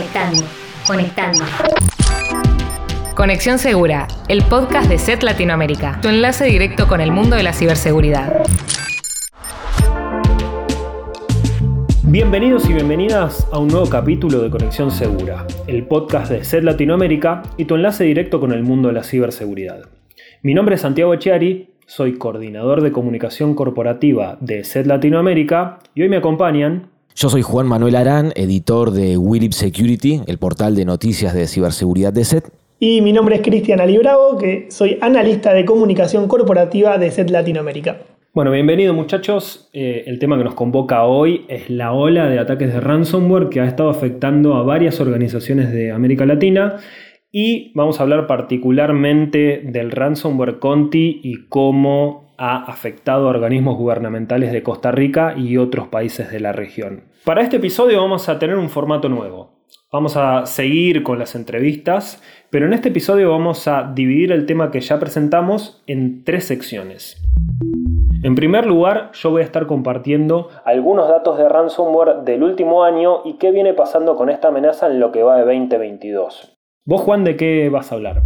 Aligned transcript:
Conectando, 0.00 0.42
conectando. 0.86 1.44
Conexión 3.14 3.58
Segura, 3.58 4.08
el 4.28 4.42
podcast 4.44 4.88
de 4.88 4.96
SET 4.96 5.22
Latinoamérica, 5.22 6.00
tu 6.00 6.08
enlace 6.08 6.46
directo 6.46 6.88
con 6.88 7.02
el 7.02 7.12
mundo 7.12 7.36
de 7.36 7.42
la 7.42 7.52
ciberseguridad. 7.52 8.44
Bienvenidos 12.04 12.70
y 12.70 12.72
bienvenidas 12.72 13.46
a 13.52 13.58
un 13.58 13.68
nuevo 13.68 13.90
capítulo 13.90 14.40
de 14.40 14.48
Conexión 14.48 14.90
Segura, 14.90 15.46
el 15.66 15.86
podcast 15.86 16.32
de 16.32 16.44
SET 16.44 16.64
Latinoamérica 16.64 17.42
y 17.58 17.66
tu 17.66 17.74
enlace 17.74 18.04
directo 18.04 18.40
con 18.40 18.52
el 18.52 18.62
mundo 18.62 18.88
de 18.88 18.94
la 18.94 19.02
ciberseguridad. 19.04 19.82
Mi 20.42 20.54
nombre 20.54 20.76
es 20.76 20.80
Santiago 20.80 21.12
Echiari, 21.12 21.74
soy 21.84 22.16
coordinador 22.16 22.80
de 22.80 22.92
comunicación 22.92 23.54
corporativa 23.54 24.38
de 24.40 24.64
SET 24.64 24.86
Latinoamérica 24.86 25.80
y 25.94 26.00
hoy 26.00 26.08
me 26.08 26.16
acompañan 26.16 26.89
yo 27.14 27.28
soy 27.28 27.42
Juan 27.42 27.66
Manuel 27.66 27.96
Arán, 27.96 28.32
editor 28.36 28.92
de 28.92 29.18
Willip 29.18 29.52
Security, 29.52 30.20
el 30.26 30.38
portal 30.38 30.74
de 30.74 30.84
noticias 30.84 31.34
de 31.34 31.46
ciberseguridad 31.46 32.12
de 32.12 32.24
SET. 32.24 32.44
Y 32.78 33.02
mi 33.02 33.12
nombre 33.12 33.36
es 33.36 33.42
Cristian 33.42 33.80
Alibravo, 33.80 34.38
que 34.38 34.66
soy 34.70 34.98
analista 35.00 35.52
de 35.52 35.64
comunicación 35.64 36.28
corporativa 36.28 36.96
de 36.98 37.10
SET 37.10 37.30
Latinoamérica. 37.30 37.98
Bueno, 38.32 38.52
bienvenido 38.52 38.94
muchachos. 38.94 39.68
Eh, 39.72 40.04
el 40.06 40.18
tema 40.18 40.38
que 40.38 40.44
nos 40.44 40.54
convoca 40.54 41.04
hoy 41.04 41.44
es 41.48 41.68
la 41.68 41.92
ola 41.92 42.28
de 42.28 42.38
ataques 42.38 42.72
de 42.72 42.80
ransomware 42.80 43.48
que 43.48 43.60
ha 43.60 43.66
estado 43.66 43.90
afectando 43.90 44.54
a 44.54 44.62
varias 44.62 45.00
organizaciones 45.00 45.72
de 45.72 45.90
América 45.90 46.24
Latina 46.24 46.76
y 47.32 47.72
vamos 47.74 47.98
a 47.98 48.04
hablar 48.04 48.26
particularmente 48.26 49.62
del 49.64 49.90
ransomware 49.90 50.58
Conti 50.58 51.20
y 51.22 51.48
cómo 51.48 52.29
ha 52.40 52.56
afectado 52.56 53.26
a 53.26 53.30
organismos 53.30 53.76
gubernamentales 53.76 54.50
de 54.50 54.62
Costa 54.62 54.90
Rica 54.90 55.34
y 55.36 55.58
otros 55.58 55.88
países 55.88 56.30
de 56.30 56.40
la 56.40 56.52
región. 56.52 57.04
Para 57.26 57.42
este 57.42 57.58
episodio 57.58 58.00
vamos 58.00 58.30
a 58.30 58.38
tener 58.38 58.56
un 58.56 58.70
formato 58.70 59.10
nuevo. 59.10 59.60
Vamos 59.92 60.16
a 60.16 60.46
seguir 60.46 61.02
con 61.02 61.18
las 61.18 61.34
entrevistas, 61.34 62.22
pero 62.48 62.64
en 62.64 62.72
este 62.72 62.88
episodio 62.88 63.30
vamos 63.30 63.68
a 63.68 63.92
dividir 63.94 64.32
el 64.32 64.46
tema 64.46 64.70
que 64.70 64.80
ya 64.80 64.98
presentamos 64.98 65.82
en 65.86 66.24
tres 66.24 66.46
secciones. 66.46 67.22
En 68.22 68.34
primer 68.34 68.64
lugar, 68.64 69.10
yo 69.12 69.30
voy 69.30 69.42
a 69.42 69.44
estar 69.44 69.66
compartiendo 69.66 70.48
algunos 70.64 71.08
datos 71.08 71.36
de 71.36 71.46
ransomware 71.46 72.22
del 72.24 72.42
último 72.42 72.84
año 72.84 73.20
y 73.26 73.34
qué 73.34 73.50
viene 73.50 73.74
pasando 73.74 74.16
con 74.16 74.30
esta 74.30 74.48
amenaza 74.48 74.86
en 74.86 74.98
lo 74.98 75.12
que 75.12 75.22
va 75.22 75.36
de 75.36 75.44
2022. 75.44 76.56
¿Vos, 76.86 77.02
Juan, 77.02 77.22
de 77.22 77.36
qué 77.36 77.68
vas 77.68 77.92
a 77.92 77.96
hablar? 77.96 78.22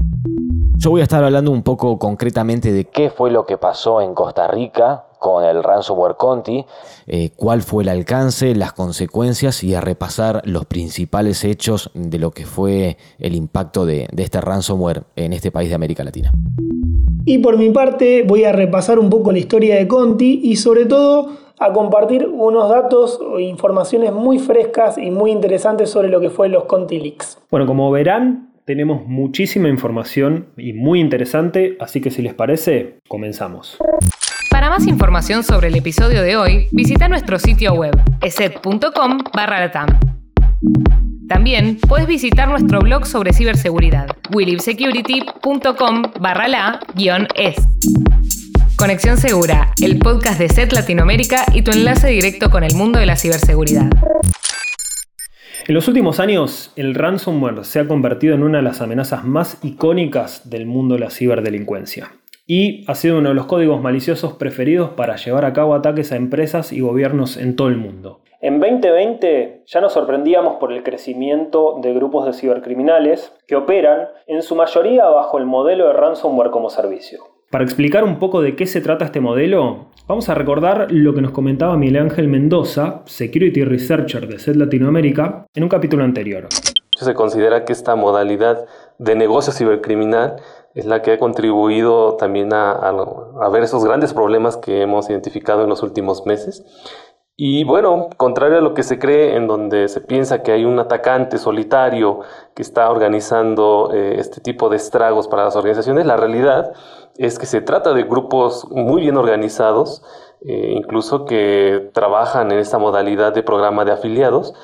Yo 0.77 0.91
voy 0.91 1.00
a 1.00 1.05
estar 1.05 1.22
hablando 1.22 1.50
un 1.50 1.62
poco 1.62 1.98
concretamente 1.98 2.72
de 2.72 2.84
qué 2.84 3.08
fue 3.11 3.30
lo 3.30 3.47
que 3.47 3.56
pasó 3.56 4.00
en 4.00 4.14
Costa 4.14 4.48
Rica 4.48 5.05
con 5.19 5.44
el 5.44 5.62
ransomware 5.62 6.17
Conti, 6.17 6.67
eh, 7.06 7.30
cuál 7.34 7.62
fue 7.62 7.84
el 7.84 7.89
alcance, 7.89 8.55
las 8.55 8.72
consecuencias 8.72 9.64
y 9.64 9.75
a 9.75 9.80
repasar 9.80 10.42
los 10.45 10.67
principales 10.67 11.45
hechos 11.45 11.91
de 11.95 12.19
lo 12.19 12.33
que 12.33 12.45
fue 12.45 12.98
el 13.19 13.34
impacto 13.34 13.86
de 13.86 14.08
este 14.17 14.41
ransomware 14.41 15.05
en 15.17 15.33
este 15.33 15.50
país 15.50 15.70
de 15.70 15.77
América 15.77 16.05
Latina. 16.05 16.33
Y 17.25 17.39
por 17.39 17.56
mi 17.56 17.70
parte 17.70 18.22
voy 18.22 18.45
a 18.45 18.52
repasar 18.52 18.98
un 18.98 19.08
poco 19.08 19.33
la 19.33 19.39
historia 19.39 19.77
de 19.77 19.89
Conti 19.89 20.41
y 20.42 20.56
sobre 20.56 20.84
todo 20.84 21.30
a 21.58 21.72
compartir 21.72 22.28
unos 22.28 22.69
datos 22.69 23.19
o 23.20 23.39
informaciones 23.39 24.12
muy 24.12 24.39
frescas 24.39 24.98
y 24.98 25.11
muy 25.11 25.30
interesantes 25.30 25.89
sobre 25.89 26.08
lo 26.08 26.20
que 26.20 26.28
fue 26.28 26.48
los 26.48 26.64
Conti 26.64 27.00
Leaks. 27.00 27.39
Bueno, 27.50 27.67
como 27.67 27.91
verán, 27.91 28.53
tenemos 28.65 29.07
muchísima 29.07 29.69
información 29.69 30.48
y 30.57 30.73
muy 30.73 31.01
interesante, 31.01 31.77
así 31.81 32.01
que 32.01 32.11
si 32.11 32.23
les 32.23 32.34
parece, 32.34 32.98
comenzamos. 33.09 33.79
Para 34.51 34.70
más 34.70 34.87
información 34.87 35.43
sobre 35.43 35.69
el 35.69 35.77
episodio 35.77 36.23
de 36.23 36.37
hoy, 36.37 36.67
visita 36.70 37.09
nuestro 37.09 37.39
sitio 37.39 37.75
web, 37.75 37.95
eset.com 38.23 39.19
barra 39.35 39.70
también 41.29 41.79
puedes 41.89 42.07
visitar 42.07 42.48
nuestro 42.48 42.81
blog 42.81 43.07
sobre 43.07 43.33
ciberseguridad, 43.33 44.09
willibsecurity.com 44.33 46.03
barra 46.20 46.48
la 46.48 46.80
es. 47.35 47.57
Conexión 48.77 49.17
Segura, 49.17 49.73
el 49.80 49.98
podcast 49.98 50.39
de 50.39 50.48
SET 50.51 50.73
Latinoamérica 50.73 51.47
y 51.55 51.63
tu 51.63 51.70
enlace 51.70 52.08
directo 52.08 52.51
con 52.51 52.63
el 52.63 52.74
mundo 52.74 52.98
de 52.98 53.07
la 53.07 53.17
ciberseguridad. 53.17 53.89
En 55.67 55.75
los 55.75 55.89
últimos 55.89 56.20
años, 56.20 56.75
el 56.77 56.95
ransomware 56.95 57.64
se 57.64 57.80
ha 57.80 57.89
convertido 57.89 58.35
en 58.35 58.42
una 58.42 58.58
de 58.58 58.64
las 58.64 58.83
amenazas 58.83 59.25
más 59.25 59.64
icónicas 59.64 60.51
del 60.51 60.67
mundo 60.67 60.97
de 60.97 61.01
la 61.01 61.08
ciberdelincuencia 61.08 62.13
y 62.47 62.85
ha 62.86 62.95
sido 62.95 63.17
uno 63.17 63.30
de 63.30 63.35
los 63.35 63.47
códigos 63.47 63.80
maliciosos 63.80 64.35
preferidos 64.35 64.91
para 64.91 65.17
llevar 65.17 65.47
a 65.47 65.55
cabo 65.55 65.74
ataques 65.74 66.13
a 66.13 66.17
empresas 66.17 66.70
y 66.70 66.80
gobiernos 66.80 67.39
en 67.39 67.57
todo 67.57 67.69
el 67.69 67.79
mundo. 67.79 68.20
En 68.42 68.61
2020 68.61 69.63
ya 69.64 69.80
nos 69.80 69.95
sorprendíamos 69.95 70.57
por 70.57 70.70
el 70.70 70.83
crecimiento 70.83 71.79
de 71.80 71.95
grupos 71.95 72.27
de 72.27 72.35
cibercriminales 72.35 73.33
que 73.47 73.57
operan 73.57 74.08
en 74.27 74.42
su 74.42 74.57
mayoría 74.57 75.07
bajo 75.07 75.39
el 75.39 75.47
modelo 75.47 75.86
de 75.86 75.95
ransomware 75.95 76.51
como 76.51 76.69
servicio. 76.69 77.33
Para 77.50 77.64
explicar 77.64 78.05
un 78.05 78.18
poco 78.18 78.40
de 78.40 78.56
qué 78.56 78.66
se 78.66 78.80
trata 78.80 79.05
este 79.05 79.20
modelo, 79.20 79.86
vamos 80.08 80.28
a 80.28 80.34
recordar 80.34 80.88
lo 80.90 81.14
que 81.14 81.20
nos 81.20 81.32
comentaba 81.32 81.77
Miguel 81.77 82.02
Ángel 82.02 82.28
Mendoza, 82.28 83.02
Security 83.06 83.64
Researcher 83.64 84.27
de 84.27 84.38
SED 84.38 84.56
Latinoamérica, 84.56 85.46
en 85.55 85.62
un 85.62 85.68
capítulo 85.68 86.05
anterior. 86.05 86.48
Se 86.98 87.14
considera 87.14 87.64
que 87.64 87.72
esta 87.72 87.96
modalidad 87.96 88.66
de 88.98 89.14
negocio 89.14 89.52
cibercriminal 89.52 90.36
es 90.74 90.86
la 90.86 91.02
que 91.02 91.12
ha 91.12 91.18
contribuido 91.18 92.16
también 92.16 92.52
a, 92.52 92.72
a, 92.72 93.48
ver 93.50 93.62
esos 93.62 93.84
grandes 93.84 94.12
problemas 94.12 94.56
que 94.56 94.82
hemos 94.82 95.08
identificado 95.08 95.62
en 95.62 95.68
los 95.68 95.82
últimos 95.82 96.26
meses 96.26 96.64
y 97.36 97.64
bueno, 97.64 98.11
contrario 98.17 98.58
a 98.58 98.61
lo 98.61 98.74
que 98.74 98.84
se 98.84 99.00
cree, 99.00 99.34
en 99.36 99.48
donde 99.48 99.89
se 99.89 100.00
piensa 100.00 100.42
que 100.42 100.52
hay 100.52 100.64
un 100.64 100.78
atacante 100.78 101.39
solitario 101.39 102.20
que 102.55 102.62
está 102.62 102.89
organizando 102.89 103.90
eh, 103.92 104.17
este 104.20 104.40
tipo 104.40 104.68
de 104.68 104.77
estragos 104.77 105.27
para 105.27 105.44
las 105.44 105.56
organizaciones, 105.56 106.06
la 106.06 106.17
realidad 106.17 106.73
es 107.17 107.40
que 107.40 107.46
se 107.46 107.61
trata 107.61 107.92
de 107.92 108.05
grupos 108.05 108.68
muy 108.70 109.02
bien 109.02 109.17
organizados, 109.17 110.05
eh, 110.42 110.74
incluso 110.77 111.24
que 111.24 111.90
trabajan 111.92 112.52
en 112.52 112.58
esta 112.58 112.78
modalidad 112.78 113.34
de 113.34 113.42
programa 113.42 113.84
de 113.84 113.92
afiliados 113.92 114.55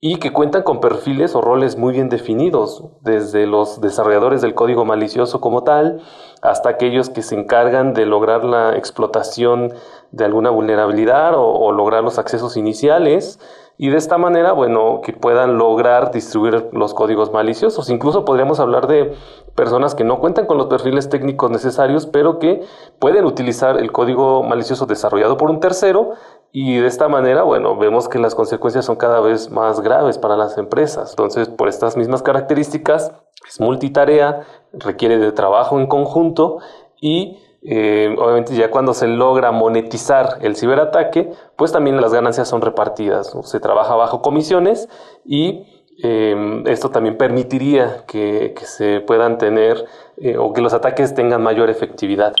y 0.00 0.16
que 0.16 0.32
cuentan 0.32 0.62
con 0.62 0.80
perfiles 0.80 1.34
o 1.34 1.40
roles 1.40 1.76
muy 1.76 1.92
bien 1.92 2.08
definidos, 2.08 2.84
desde 3.00 3.46
los 3.46 3.80
desarrolladores 3.80 4.40
del 4.42 4.54
código 4.54 4.84
malicioso 4.84 5.40
como 5.40 5.64
tal, 5.64 6.02
hasta 6.40 6.68
aquellos 6.68 7.10
que 7.10 7.22
se 7.22 7.34
encargan 7.34 7.94
de 7.94 8.06
lograr 8.06 8.44
la 8.44 8.76
explotación 8.76 9.72
de 10.10 10.24
alguna 10.24 10.50
vulnerabilidad 10.50 11.34
o, 11.36 11.72
lograr 11.72 12.02
los 12.02 12.18
accesos 12.18 12.56
iniciales, 12.56 13.38
y 13.80 13.90
de 13.90 13.96
esta 13.96 14.18
manera, 14.18 14.50
bueno, 14.52 15.02
que 15.04 15.12
puedan 15.12 15.56
lograr 15.56 16.10
distribuir 16.10 16.68
los 16.72 16.94
códigos 16.94 17.32
maliciosos. 17.32 17.90
Incluso 17.90 18.24
podríamos 18.24 18.58
hablar 18.58 18.88
de 18.88 19.14
personas 19.54 19.94
que 19.94 20.02
no 20.02 20.18
cuentan 20.18 20.46
con 20.46 20.58
los 20.58 20.66
perfiles 20.66 21.08
técnicos 21.08 21.52
necesarios, 21.52 22.04
pero 22.06 22.40
que 22.40 22.64
pueden 22.98 23.24
utilizar 23.24 23.78
el 23.78 23.92
código 23.92 24.42
malicioso 24.42 24.86
desarrollado 24.86 25.36
por 25.36 25.48
un 25.48 25.60
tercero 25.60 26.14
y 26.50 26.78
de 26.78 26.86
esta 26.88 27.08
manera, 27.08 27.42
bueno, 27.42 27.76
vemos 27.76 28.08
que 28.08 28.18
las 28.18 28.34
consecuencias 28.34 28.84
son 28.84 28.96
cada 28.96 29.20
vez 29.20 29.50
más 29.50 29.80
graves 29.80 30.18
para 30.18 30.36
las 30.36 30.58
empresas. 30.58 31.10
Entonces, 31.10 31.48
por 31.48 31.68
estas 31.68 31.96
mismas 31.96 32.22
características, 32.22 33.12
es 33.46 33.60
multitarea, 33.60 34.46
requiere 34.72 35.18
de 35.18 35.30
trabajo 35.30 35.78
en 35.78 35.86
conjunto 35.86 36.58
y 37.00 37.38
eh, 37.62 38.14
obviamente 38.16 38.54
ya 38.54 38.70
cuando 38.70 38.94
se 38.94 39.08
logra 39.08 39.50
monetizar 39.52 40.38
el 40.42 40.56
ciberataque, 40.56 41.30
pues 41.56 41.72
también 41.72 42.00
las 42.00 42.12
ganancias 42.12 42.48
son 42.48 42.62
repartidas. 42.62 43.36
Se 43.44 43.60
trabaja 43.60 43.96
bajo 43.96 44.22
comisiones 44.22 44.88
y 45.24 45.64
eh, 46.02 46.62
esto 46.66 46.90
también 46.90 47.16
permitiría 47.16 48.04
que, 48.06 48.54
se 48.62 49.00
puedan 49.00 49.38
tener 49.38 49.84
eh, 50.16 50.36
o 50.36 50.52
que 50.52 50.60
los 50.60 50.72
ataques 50.72 51.14
tengan 51.14 51.42
mayor 51.42 51.70
efectividad. 51.70 52.34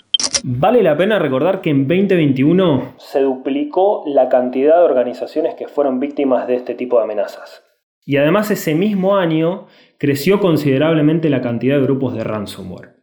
Vale 0.44 0.82
la 0.82 0.96
pena 0.96 1.18
recordar 1.18 1.60
que 1.60 1.70
en 1.70 1.88
2021 1.88 2.94
se 2.98 3.20
duplicó 3.20 4.04
la 4.06 4.28
cantidad 4.28 4.76
de 4.78 4.84
organizaciones 4.84 5.56
que 5.56 5.66
fueron 5.66 5.98
víctimas 5.98 6.46
de 6.46 6.54
este 6.54 6.74
tipo 6.74 6.98
de 6.98 7.04
amenazas. 7.04 7.64
Y 8.04 8.16
además 8.16 8.50
ese 8.50 8.74
mismo 8.74 9.16
año 9.16 9.66
creció 9.98 10.38
considerablemente 10.38 11.28
la 11.28 11.40
cantidad 11.40 11.76
de 11.76 11.82
grupos 11.82 12.14
de 12.14 12.24
ransomware. 12.24 12.97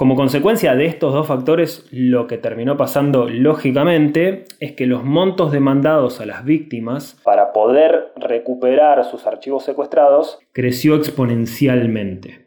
Como 0.00 0.16
consecuencia 0.16 0.74
de 0.76 0.86
estos 0.86 1.12
dos 1.12 1.26
factores, 1.26 1.86
lo 1.90 2.26
que 2.26 2.38
terminó 2.38 2.78
pasando 2.78 3.28
lógicamente 3.28 4.44
es 4.58 4.72
que 4.72 4.86
los 4.86 5.04
montos 5.04 5.52
demandados 5.52 6.22
a 6.22 6.24
las 6.24 6.42
víctimas 6.42 7.20
para 7.22 7.52
poder 7.52 8.10
recuperar 8.16 9.04
sus 9.04 9.26
archivos 9.26 9.62
secuestrados 9.62 10.38
creció 10.52 10.94
exponencialmente. 10.94 12.46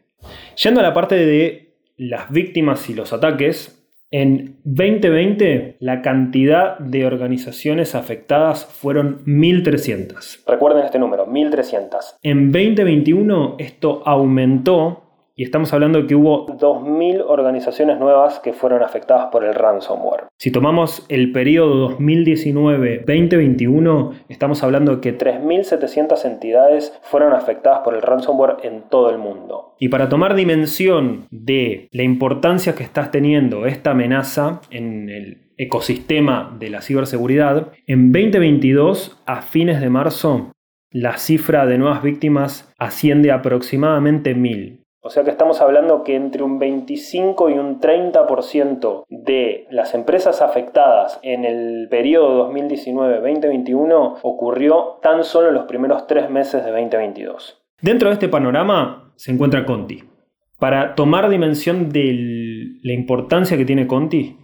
Yendo 0.56 0.80
a 0.80 0.82
la 0.82 0.92
parte 0.92 1.14
de 1.14 1.76
las 1.96 2.28
víctimas 2.28 2.90
y 2.90 2.94
los 2.94 3.12
ataques, 3.12 3.88
en 4.10 4.56
2020 4.64 5.76
la 5.78 6.02
cantidad 6.02 6.76
de 6.80 7.06
organizaciones 7.06 7.94
afectadas 7.94 8.66
fueron 8.66 9.24
1.300. 9.26 10.42
Recuerden 10.44 10.86
este 10.86 10.98
número, 10.98 11.28
1.300. 11.28 12.16
En 12.24 12.50
2021 12.50 13.54
esto 13.60 14.02
aumentó 14.04 15.03
y 15.36 15.42
estamos 15.42 15.72
hablando 15.72 16.00
de 16.00 16.06
que 16.06 16.14
hubo 16.14 16.46
2.000 16.46 17.24
organizaciones 17.26 17.98
nuevas 17.98 18.38
que 18.38 18.52
fueron 18.52 18.82
afectadas 18.82 19.30
por 19.32 19.42
el 19.44 19.54
ransomware. 19.54 20.28
Si 20.38 20.52
tomamos 20.52 21.04
el 21.08 21.32
periodo 21.32 21.98
2019-2021, 21.98 24.12
estamos 24.28 24.62
hablando 24.62 24.94
de 24.96 25.00
que 25.00 25.18
3.700 25.18 26.24
entidades 26.24 26.96
fueron 27.02 27.32
afectadas 27.32 27.80
por 27.80 27.94
el 27.94 28.02
ransomware 28.02 28.58
en 28.62 28.82
todo 28.88 29.10
el 29.10 29.18
mundo. 29.18 29.74
Y 29.80 29.88
para 29.88 30.08
tomar 30.08 30.36
dimensión 30.36 31.26
de 31.30 31.88
la 31.90 32.04
importancia 32.04 32.76
que 32.76 32.84
estás 32.84 33.10
teniendo 33.10 33.66
esta 33.66 33.90
amenaza 33.90 34.60
en 34.70 35.08
el 35.08 35.48
ecosistema 35.56 36.56
de 36.58 36.70
la 36.70 36.80
ciberseguridad, 36.80 37.72
en 37.86 38.12
2022, 38.12 39.20
a 39.26 39.42
fines 39.42 39.80
de 39.80 39.90
marzo, 39.90 40.52
la 40.90 41.18
cifra 41.18 41.66
de 41.66 41.78
nuevas 41.78 42.04
víctimas 42.04 42.72
asciende 42.78 43.32
a 43.32 43.36
aproximadamente 43.36 44.36
1.000. 44.36 44.83
O 45.06 45.10
sea 45.10 45.22
que 45.22 45.30
estamos 45.30 45.60
hablando 45.60 46.02
que 46.02 46.16
entre 46.16 46.42
un 46.42 46.58
25 46.58 47.50
y 47.50 47.58
un 47.58 47.78
30% 47.78 49.04
de 49.10 49.66
las 49.70 49.92
empresas 49.94 50.40
afectadas 50.40 51.20
en 51.22 51.44
el 51.44 51.88
periodo 51.90 52.50
2019-2021 52.50 54.20
ocurrió 54.22 54.98
tan 55.02 55.22
solo 55.22 55.48
en 55.48 55.56
los 55.56 55.64
primeros 55.64 56.06
tres 56.06 56.30
meses 56.30 56.64
de 56.64 56.70
2022. 56.70 57.62
Dentro 57.82 58.08
de 58.08 58.14
este 58.14 58.30
panorama 58.30 59.12
se 59.16 59.30
encuentra 59.30 59.66
Conti. 59.66 60.04
Para 60.58 60.94
tomar 60.94 61.28
dimensión 61.28 61.90
de 61.90 62.78
la 62.82 62.94
importancia 62.94 63.58
que 63.58 63.66
tiene 63.66 63.86
Conti, 63.86 64.38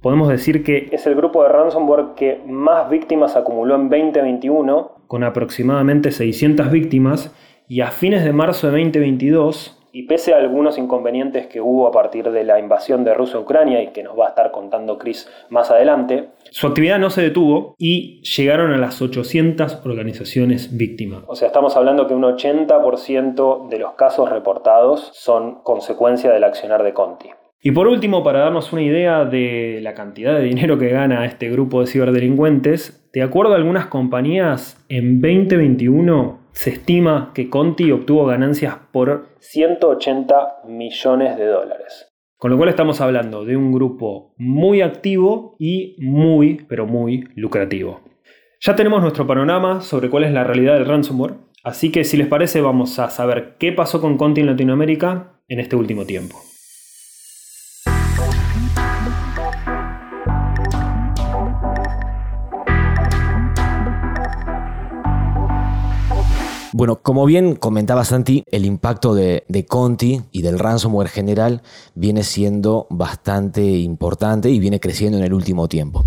podemos 0.00 0.28
decir 0.30 0.64
que 0.64 0.88
es 0.92 1.06
el 1.06 1.14
grupo 1.14 1.42
de 1.42 1.50
ransomware 1.50 2.14
que 2.16 2.40
más 2.46 2.88
víctimas 2.88 3.36
acumuló 3.36 3.74
en 3.74 3.90
2021, 3.90 4.92
con 5.08 5.24
aproximadamente 5.24 6.10
600 6.10 6.70
víctimas, 6.70 7.36
y 7.68 7.82
a 7.82 7.88
fines 7.88 8.24
de 8.24 8.32
marzo 8.32 8.70
de 8.70 8.82
2022 8.82 9.75
y 9.96 10.02
pese 10.02 10.34
a 10.34 10.36
algunos 10.36 10.76
inconvenientes 10.76 11.46
que 11.46 11.58
hubo 11.62 11.86
a 11.86 11.90
partir 11.90 12.30
de 12.30 12.44
la 12.44 12.60
invasión 12.60 13.02
de 13.02 13.14
Rusia 13.14 13.36
a 13.38 13.40
Ucrania 13.40 13.82
y 13.82 13.92
que 13.92 14.02
nos 14.02 14.18
va 14.18 14.26
a 14.26 14.28
estar 14.28 14.50
contando 14.50 14.98
Chris 14.98 15.26
más 15.48 15.70
adelante, 15.70 16.28
su 16.50 16.66
actividad 16.66 16.98
no 16.98 17.08
se 17.08 17.22
detuvo 17.22 17.74
y 17.78 18.20
llegaron 18.20 18.74
a 18.74 18.76
las 18.76 19.00
800 19.00 19.86
organizaciones 19.86 20.76
víctimas. 20.76 21.22
O 21.28 21.34
sea, 21.34 21.46
estamos 21.46 21.78
hablando 21.78 22.06
que 22.06 22.12
un 22.12 22.24
80% 22.24 23.70
de 23.70 23.78
los 23.78 23.94
casos 23.94 24.28
reportados 24.28 25.12
son 25.14 25.62
consecuencia 25.62 26.30
del 26.30 26.44
accionar 26.44 26.82
de 26.82 26.92
Conti. 26.92 27.30
Y 27.62 27.70
por 27.70 27.88
último, 27.88 28.22
para 28.22 28.40
darnos 28.40 28.74
una 28.74 28.82
idea 28.82 29.24
de 29.24 29.80
la 29.82 29.94
cantidad 29.94 30.34
de 30.34 30.42
dinero 30.42 30.78
que 30.78 30.90
gana 30.90 31.24
este 31.24 31.48
grupo 31.48 31.80
de 31.80 31.86
ciberdelincuentes, 31.86 33.08
de 33.14 33.22
acuerdo 33.22 33.54
a 33.54 33.56
algunas 33.56 33.86
compañías, 33.86 34.84
en 34.90 35.22
2021 35.22 36.45
se 36.56 36.70
estima 36.70 37.32
que 37.34 37.50
Conti 37.50 37.92
obtuvo 37.92 38.24
ganancias 38.24 38.76
por 38.90 39.28
180 39.40 40.62
millones 40.66 41.36
de 41.36 41.44
dólares. 41.44 42.08
Con 42.38 42.50
lo 42.50 42.56
cual 42.56 42.70
estamos 42.70 43.02
hablando 43.02 43.44
de 43.44 43.58
un 43.58 43.72
grupo 43.72 44.34
muy 44.38 44.80
activo 44.80 45.56
y 45.58 45.96
muy, 45.98 46.64
pero 46.66 46.86
muy 46.86 47.28
lucrativo. 47.34 48.00
Ya 48.62 48.74
tenemos 48.74 49.02
nuestro 49.02 49.26
panorama 49.26 49.82
sobre 49.82 50.08
cuál 50.08 50.24
es 50.24 50.32
la 50.32 50.44
realidad 50.44 50.74
del 50.74 50.86
ransomware, 50.86 51.34
así 51.62 51.92
que 51.92 52.04
si 52.04 52.16
les 52.16 52.26
parece 52.26 52.62
vamos 52.62 52.98
a 52.98 53.10
saber 53.10 53.56
qué 53.58 53.72
pasó 53.72 54.00
con 54.00 54.16
Conti 54.16 54.40
en 54.40 54.46
Latinoamérica 54.46 55.42
en 55.48 55.60
este 55.60 55.76
último 55.76 56.06
tiempo. 56.06 56.38
Bueno, 66.78 67.00
como 67.02 67.24
bien 67.24 67.56
comentaba 67.56 68.04
Santi, 68.04 68.44
el 68.50 68.66
impacto 68.66 69.14
de, 69.14 69.46
Conti 69.66 70.20
y 70.30 70.42
del 70.42 70.58
ransomware 70.58 71.08
general 71.08 71.62
viene 71.94 72.22
siendo 72.22 72.86
bastante 72.90 73.62
importante 73.62 74.50
y 74.50 74.60
viene 74.60 74.78
creciendo 74.78 75.16
en 75.16 75.24
el 75.24 75.32
último 75.32 75.68
tiempo. 75.68 76.04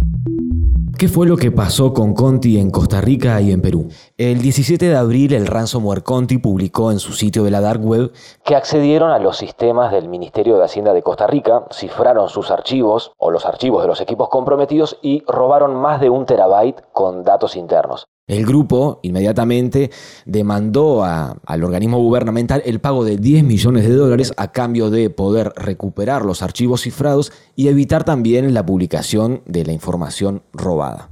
¿Qué 0.96 1.08
fue 1.08 1.26
lo 1.26 1.38
que 1.38 1.50
pasó 1.50 1.92
con 1.92 2.14
Conti 2.14 2.60
en 2.60 2.70
Costa 2.70 3.02
Rica 3.02 3.42
y 3.42 3.52
en 3.52 3.64
Perú? 3.64 3.88
El 4.16 4.44
17 4.44 4.90
de 4.90 4.96
abril 4.96 5.34
el 5.34 5.48
ransomware 5.48 6.04
Conti 6.04 6.38
publicó 6.38 6.92
en 6.92 7.00
su 7.00 7.14
sitio 7.14 7.44
de 7.44 7.50
la 7.50 7.62
Dark 7.62 7.84
Web 7.84 8.12
que 8.46 8.56
accedieron 8.56 9.10
a 9.10 9.18
los 9.18 9.38
sistemas 9.38 9.92
del 9.92 10.08
Ministerio 10.08 10.60
de 10.60 10.66
Hacienda 10.66 10.94
de 10.94 11.02
Costa 11.02 11.26
Rica, 11.26 11.66
cifraron 11.72 12.30
sus 12.30 12.52
archivos 12.52 13.12
o 13.18 13.32
los 13.32 13.48
archivos 13.48 13.82
de 13.82 13.88
los 13.88 14.02
equipos 14.02 14.30
comprometidos 14.30 15.00
y 15.02 15.24
robaron 15.26 15.74
más 15.74 16.00
de 16.00 16.12
un 16.12 16.28
terabyte 16.28 16.84
con 16.94 17.24
datos 17.24 17.56
internos. 17.56 18.06
El 18.30 18.46
grupo 18.46 19.00
inmediatamente 19.02 19.90
demandó 20.28 21.04
al 21.04 21.64
organismo 21.64 21.98
gubernamental 21.98 22.62
el 22.64 22.80
pago 22.80 23.04
de 23.04 23.18
10 23.18 23.44
millones 23.44 23.88
de 23.88 23.96
dólares 23.96 24.34
a 24.38 24.52
cambio 24.52 24.92
de 24.92 25.10
poder 25.10 25.52
recuperar 25.56 26.24
los 26.24 26.44
archivos 26.44 26.82
cifrados 26.82 27.34
y 27.56 27.70
evitar 27.70 28.04
también 28.04 28.54
la 28.54 28.64
publicación 28.64 29.42
de 29.48 29.66
la 29.66 29.74
información 29.74 30.44
robada. 30.54 31.10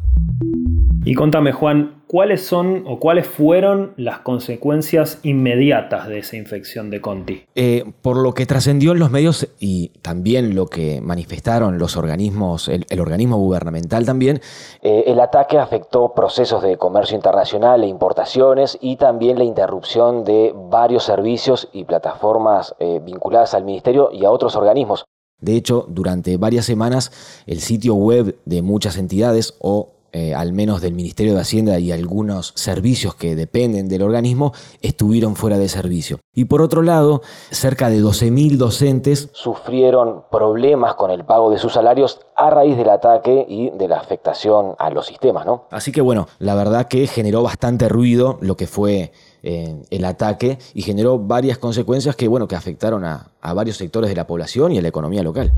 Y 1.08 1.16
contame, 1.16 1.54
Juan, 1.54 2.04
¿cuáles 2.06 2.46
son 2.46 2.84
o 2.86 3.00
cuáles 3.00 3.26
fueron 3.26 3.94
las 3.96 4.20
consecuencias 4.20 5.22
inmediatas 5.24 6.10
de 6.10 6.20
esa 6.20 6.36
infección 6.36 6.90
de 6.90 7.00
Conti? 7.00 7.46
Eh, 7.56 7.86
por 8.02 8.18
lo 8.18 8.34
que 8.34 8.46
trascendió 8.46 8.92
en 8.92 9.00
los 9.00 9.10
medios 9.10 9.48
y 9.58 9.94
también 10.02 10.54
lo 10.54 10.66
que 10.66 11.00
manifestaron 11.00 11.78
los 11.78 11.96
organismos, 11.96 12.68
el, 12.68 12.86
organismo 13.00 13.38
gubernamental 13.38 14.06
también, 14.06 14.42
eh, 14.82 15.06
el 15.08 15.22
ataque 15.22 15.58
afectó 15.58 16.14
procesos 16.14 16.62
de 16.62 16.76
comercio 16.76 17.16
internacional 17.16 17.86
e 17.86 17.88
importaciones 17.88 18.78
y 18.82 18.98
también 18.98 19.38
la 19.38 19.46
interrupción 19.46 20.26
de 20.26 20.54
varios 20.54 21.06
servicios 21.06 21.70
y 21.72 21.86
plataformas 21.86 22.76
eh, 22.80 23.00
vinculadas 23.02 23.54
al 23.54 23.64
ministerio 23.64 24.10
y 24.12 24.26
a 24.26 24.30
otros 24.30 24.58
organismos. 24.58 25.06
De 25.40 25.56
hecho, 25.56 25.86
durante 25.88 26.36
varias 26.36 26.66
semanas 26.66 27.44
el 27.46 27.60
sitio 27.60 27.96
web 27.96 28.40
de 28.44 28.62
muchas 28.62 28.98
entidades 28.98 29.54
o 29.60 29.94
eh, 30.14 30.34
al 30.34 30.54
menos 30.54 30.82
del 30.82 30.94
Ministerio 30.94 31.36
de 31.36 31.42
Hacienda 31.42 31.80
y 31.80 31.92
algunos 31.92 32.54
servicios 32.56 33.16
que 33.16 33.36
dependen 33.36 33.90
del 33.90 34.02
organismo, 34.02 34.54
estuvieron 34.82 35.36
fuera 35.36 35.58
de 35.58 35.70
servicio. 35.70 36.20
Y 36.34 36.46
por 36.46 36.62
otro 36.62 36.82
lado, 36.82 37.22
cerca 37.52 37.90
de 37.90 38.02
12.000 38.02 38.58
docentes 38.58 39.30
sufrieron 39.34 40.24
problemas 40.32 40.96
con 40.96 41.12
el 41.12 41.26
pago 41.26 41.50
de 41.52 41.58
sus 41.58 41.74
salarios 41.74 42.22
a 42.36 42.50
raíz 42.50 42.78
del 42.78 42.90
ataque 42.90 43.46
y 43.48 43.70
de 43.72 43.88
la 43.88 43.98
afectación 43.98 44.76
a 44.78 44.90
los 44.90 45.06
sistemas. 45.06 45.46
¿no? 45.46 45.66
Así 45.72 45.92
que 45.92 46.02
bueno, 46.02 46.28
la 46.40 46.56
verdad 46.56 46.88
que 46.88 47.08
generó 47.08 47.44
bastante 47.44 47.90
ruido 47.90 48.38
lo 48.42 48.56
que 48.56 48.68
fue 48.68 49.12
eh, 49.44 49.76
el 49.92 50.06
ataque 50.06 50.58
y 50.74 50.82
generó 50.82 51.20
varias 51.20 51.58
consecuencias 51.58 52.16
que, 52.16 52.28
bueno, 52.28 52.48
que 52.48 52.56
afectaron 52.56 53.06
a, 53.06 53.32
varios 53.54 53.78
sectores 53.78 54.10
de 54.10 54.16
la 54.16 54.28
población 54.28 54.74
y 54.74 54.78
a 54.78 54.82
la 54.82 54.90
economía 54.90 55.24
local. 55.24 55.54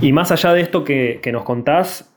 Y 0.00 0.12
más 0.12 0.30
allá 0.30 0.52
de 0.52 0.60
esto 0.60 0.84
que, 0.84 1.18
que 1.22 1.32
nos 1.32 1.44
contás, 1.44 2.09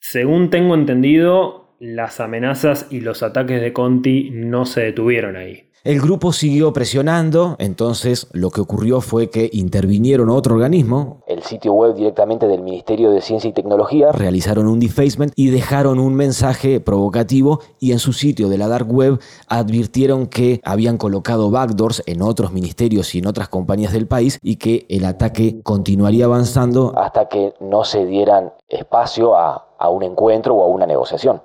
según 0.00 0.50
tengo 0.50 0.74
entendido, 0.74 1.74
las 1.80 2.20
amenazas 2.20 2.86
y 2.90 3.00
los 3.00 3.22
ataques 3.22 3.60
de 3.60 3.72
Conti 3.72 4.30
no 4.32 4.64
se 4.64 4.80
detuvieron 4.80 5.36
ahí. 5.36 5.68
El 5.84 6.00
grupo 6.00 6.32
siguió 6.32 6.72
presionando, 6.72 7.54
entonces 7.60 8.26
lo 8.32 8.50
que 8.50 8.60
ocurrió 8.60 9.00
fue 9.00 9.30
que 9.30 9.48
intervinieron 9.52 10.28
otro 10.28 10.56
organismo, 10.56 11.22
el 11.28 11.44
sitio 11.44 11.72
web 11.72 11.94
directamente 11.94 12.48
del 12.48 12.62
Ministerio 12.62 13.12
de 13.12 13.20
Ciencia 13.20 13.48
y 13.48 13.52
Tecnología, 13.52 14.10
realizaron 14.10 14.66
un 14.66 14.80
defacement 14.80 15.32
y 15.36 15.50
dejaron 15.50 16.00
un 16.00 16.14
mensaje 16.14 16.80
provocativo 16.80 17.60
y 17.78 17.92
en 17.92 18.00
su 18.00 18.12
sitio 18.12 18.48
de 18.48 18.58
la 18.58 18.66
dark 18.66 18.92
web 18.92 19.20
advirtieron 19.46 20.26
que 20.26 20.60
habían 20.64 20.98
colocado 20.98 21.50
backdoors 21.50 22.02
en 22.06 22.22
otros 22.22 22.52
ministerios 22.52 23.14
y 23.14 23.20
en 23.20 23.26
otras 23.28 23.48
compañías 23.48 23.92
del 23.92 24.08
país 24.08 24.40
y 24.42 24.56
que 24.56 24.84
el 24.88 25.04
ataque 25.04 25.62
continuaría 25.62 26.24
avanzando 26.24 26.92
hasta 26.98 27.28
que 27.28 27.54
no 27.60 27.84
se 27.84 28.04
dieran 28.04 28.52
espacio 28.68 29.36
a, 29.36 29.67
a 29.78 29.88
un 29.88 30.02
encuentro 30.02 30.54
o 30.54 30.64
a 30.64 30.66
una 30.66 30.86
negociación. 30.86 31.40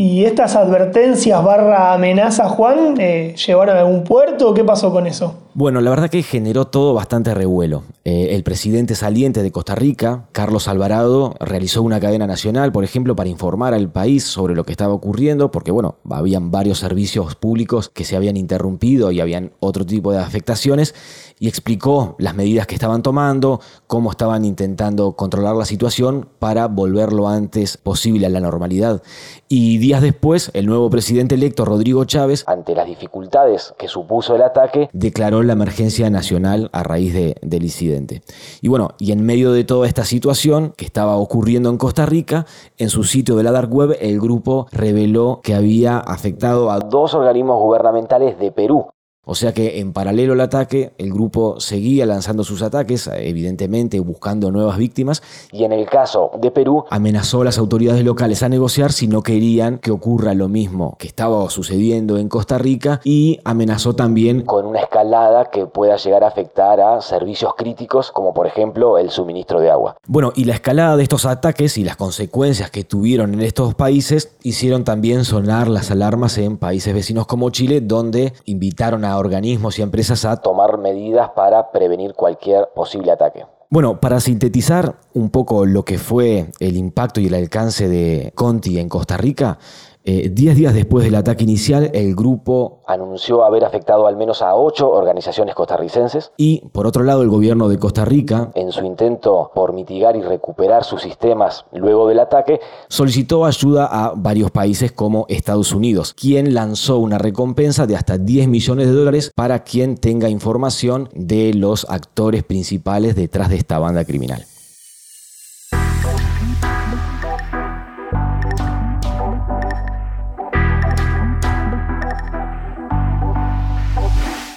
¿Y 0.00 0.24
estas 0.24 0.54
advertencias 0.54 1.42
barra 1.42 1.92
amenaza, 1.92 2.48
Juan, 2.48 2.94
eh, 3.00 3.34
llevaron 3.34 3.76
a 3.76 3.80
algún 3.80 4.04
puerto? 4.04 4.54
¿Qué 4.54 4.62
pasó 4.62 4.92
con 4.92 5.08
eso? 5.08 5.34
Bueno, 5.54 5.80
la 5.80 5.90
verdad 5.90 6.08
que 6.08 6.22
generó 6.22 6.66
todo 6.66 6.94
bastante 6.94 7.34
revuelo. 7.34 7.82
Eh, 8.04 8.28
el 8.30 8.44
presidente 8.44 8.94
saliente 8.94 9.42
de 9.42 9.50
Costa 9.50 9.74
Rica, 9.74 10.26
Carlos 10.30 10.68
Alvarado, 10.68 11.34
realizó 11.40 11.82
una 11.82 11.98
cadena 11.98 12.28
nacional, 12.28 12.70
por 12.70 12.84
ejemplo, 12.84 13.16
para 13.16 13.28
informar 13.28 13.74
al 13.74 13.90
país 13.90 14.22
sobre 14.22 14.54
lo 14.54 14.62
que 14.62 14.70
estaba 14.70 14.94
ocurriendo, 14.94 15.50
porque 15.50 15.72
bueno, 15.72 15.96
habían 16.08 16.52
varios 16.52 16.78
servicios 16.78 17.34
públicos 17.34 17.88
que 17.88 18.04
se 18.04 18.14
habían 18.14 18.36
interrumpido 18.36 19.10
y 19.10 19.20
habían 19.20 19.50
otro 19.58 19.84
tipo 19.84 20.12
de 20.12 20.18
afectaciones, 20.18 20.94
y 21.40 21.48
explicó 21.48 22.16
las 22.18 22.34
medidas 22.34 22.66
que 22.66 22.74
estaban 22.74 23.02
tomando, 23.02 23.60
cómo 23.86 24.10
estaban 24.10 24.44
intentando 24.44 25.12
controlar 25.12 25.56
la 25.56 25.64
situación 25.64 26.28
para 26.38 26.66
volver 26.66 27.12
lo 27.12 27.28
antes 27.28 27.76
posible 27.76 28.26
a 28.26 28.30
la 28.30 28.40
normalidad. 28.40 29.02
Y 29.48 29.78
días 29.78 30.02
después, 30.02 30.50
el 30.54 30.66
nuevo 30.66 30.90
presidente 30.90 31.34
electo, 31.34 31.64
Rodrigo 31.64 32.04
Chávez, 32.04 32.44
ante 32.46 32.74
las 32.74 32.86
dificultades 32.86 33.74
que 33.78 33.88
supuso 33.88 34.34
el 34.34 34.42
ataque, 34.42 34.88
declaró 34.92 35.42
la 35.42 35.54
emergencia 35.54 36.10
nacional 36.10 36.68
a 36.72 36.82
raíz 36.82 37.14
del 37.14 37.62
incidente. 37.62 38.22
Y 38.60 38.68
bueno, 38.68 38.90
y 38.98 39.12
en 39.12 39.24
medio 39.24 39.52
de 39.52 39.64
toda 39.64 39.86
esta 39.86 40.04
situación 40.04 40.74
que 40.76 40.84
estaba 40.84 41.16
ocurriendo 41.16 41.70
en 41.70 41.78
Costa 41.78 42.06
Rica, 42.06 42.46
en 42.76 42.90
su 42.90 43.04
sitio 43.04 43.36
de 43.36 43.42
la 43.42 43.52
Dark 43.52 43.72
Web, 43.72 43.96
el 44.00 44.20
grupo 44.20 44.66
reveló 44.72 45.40
que 45.42 45.54
había 45.54 45.98
afectado 45.98 46.70
a 46.70 46.78
dos 46.80 47.14
organismos 47.14 47.60
gubernamentales 47.60 48.38
de 48.38 48.50
Perú, 48.52 48.86
O 49.30 49.34
sea 49.34 49.52
que 49.52 49.78
en 49.80 49.92
paralelo 49.92 50.32
al 50.32 50.40
ataque, 50.40 50.92
el 50.96 51.12
grupo 51.12 51.60
seguía 51.60 52.06
lanzando 52.06 52.44
sus 52.44 52.62
ataques, 52.62 53.10
evidentemente 53.12 54.00
buscando 54.00 54.50
nuevas 54.50 54.78
víctimas, 54.78 55.22
y 55.52 55.64
en 55.64 55.72
el 55.72 55.84
caso 55.84 56.30
de 56.40 56.50
Perú 56.50 56.86
amenazó 56.88 57.42
a 57.42 57.44
las 57.44 57.58
autoridades 57.58 58.02
locales 58.06 58.42
a 58.42 58.48
negociar 58.48 58.90
si 58.90 59.06
no 59.06 59.22
querían 59.22 59.80
que 59.80 59.90
ocurra 59.90 60.32
lo 60.32 60.48
mismo 60.48 60.96
que 60.98 61.06
estaba 61.06 61.50
sucediendo 61.50 62.16
en 62.16 62.30
Costa 62.30 62.56
Rica 62.56 63.02
y 63.04 63.38
amenazó 63.44 63.94
también 63.94 64.46
con 64.46 64.64
una 64.64 64.80
escalada 64.80 65.50
que 65.50 65.66
pueda 65.66 65.96
llegar 65.96 66.24
a 66.24 66.28
afectar 66.28 66.80
a 66.80 67.02
servicios 67.02 67.52
críticos 67.54 68.10
como 68.10 68.32
por 68.32 68.46
ejemplo 68.46 68.96
el 68.96 69.10
suministro 69.10 69.60
de 69.60 69.70
agua. 69.70 69.98
Bueno, 70.06 70.32
y 70.36 70.44
la 70.44 70.54
escalada 70.54 70.96
de 70.96 71.02
estos 71.02 71.26
ataques 71.26 71.76
y 71.76 71.84
las 71.84 71.96
consecuencias 71.96 72.70
que 72.70 72.84
tuvieron 72.84 73.34
en 73.34 73.42
estos 73.42 73.74
países 73.74 74.36
hicieron 74.42 74.84
también 74.84 75.26
sonar 75.26 75.68
las 75.68 75.90
alarmas 75.90 76.38
en 76.38 76.56
países 76.56 76.94
vecinos 76.94 77.26
como 77.26 77.50
Chile, 77.50 77.82
donde 77.82 78.32
invitaron 78.46 79.04
a 79.04 79.17
organismos 79.18 79.78
y 79.78 79.82
empresas 79.82 80.24
a 80.24 80.36
tomar 80.36 80.78
medidas 80.78 81.30
para 81.30 81.70
prevenir 81.70 82.14
cualquier 82.14 82.68
posible 82.74 83.12
ataque. 83.12 83.44
Bueno, 83.70 84.00
para 84.00 84.18
sintetizar 84.18 84.96
un 85.12 85.28
poco 85.28 85.66
lo 85.66 85.84
que 85.84 85.98
fue 85.98 86.50
el 86.58 86.76
impacto 86.78 87.20
y 87.20 87.26
el 87.26 87.34
alcance 87.34 87.86
de 87.86 88.32
Conti 88.34 88.78
en 88.78 88.88
Costa 88.88 89.18
Rica, 89.18 89.58
eh, 90.04 90.30
diez 90.32 90.56
días 90.56 90.74
después 90.74 91.04
del 91.04 91.14
ataque 91.14 91.44
inicial, 91.44 91.90
el 91.92 92.14
grupo 92.14 92.80
anunció 92.86 93.44
haber 93.44 93.64
afectado 93.64 94.06
al 94.06 94.16
menos 94.16 94.42
a 94.42 94.54
ocho 94.54 94.90
organizaciones 94.90 95.54
costarricenses 95.54 96.32
y, 96.36 96.62
por 96.72 96.86
otro 96.86 97.02
lado, 97.04 97.22
el 97.22 97.28
gobierno 97.28 97.68
de 97.68 97.78
Costa 97.78 98.04
Rica, 98.04 98.50
en 98.54 98.72
su 98.72 98.84
intento 98.84 99.50
por 99.54 99.72
mitigar 99.72 100.16
y 100.16 100.22
recuperar 100.22 100.84
sus 100.84 101.02
sistemas 101.02 101.66
luego 101.72 102.08
del 102.08 102.20
ataque, 102.20 102.60
solicitó 102.88 103.44
ayuda 103.44 103.86
a 103.86 104.12
varios 104.16 104.50
países 104.50 104.92
como 104.92 105.26
Estados 105.28 105.72
Unidos, 105.72 106.14
quien 106.14 106.54
lanzó 106.54 106.98
una 106.98 107.18
recompensa 107.18 107.86
de 107.86 107.96
hasta 107.96 108.18
10 108.18 108.48
millones 108.48 108.86
de 108.86 108.92
dólares 108.94 109.32
para 109.34 109.62
quien 109.64 109.96
tenga 109.96 110.28
información 110.28 111.10
de 111.12 111.52
los 111.54 111.88
actores 111.88 112.44
principales 112.44 113.14
detrás 113.14 113.50
de 113.50 113.56
esta 113.56 113.78
banda 113.78 114.04
criminal. 114.04 114.44